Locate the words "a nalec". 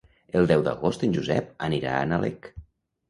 1.99-2.51